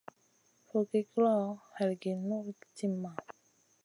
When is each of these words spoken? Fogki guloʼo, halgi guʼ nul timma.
Fogki 0.67 0.99
guloʼo, 1.11 1.49
halgi 1.75 2.11
guʼ 2.15 2.19
nul 2.27 2.47
timma. 2.75 3.11